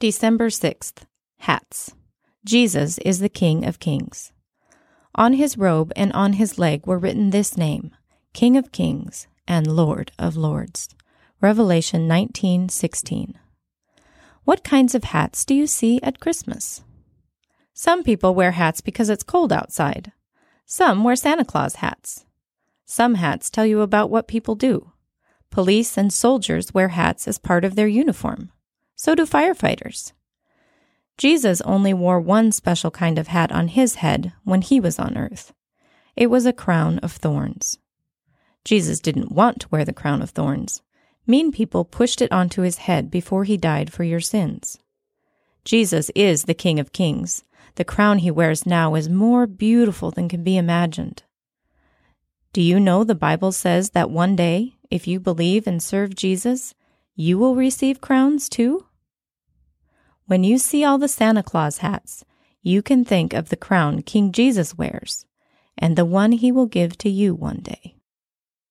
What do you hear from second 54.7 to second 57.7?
if you believe and serve Jesus, you will